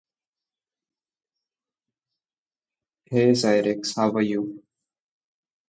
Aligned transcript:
Scores 3.05 3.43
and 3.43 3.67
results 3.67 3.77
list 3.77 3.93
South 3.93 4.09
Africa's 4.09 4.35
points 4.35 4.43
tally 4.43 4.45
first. 4.45 4.65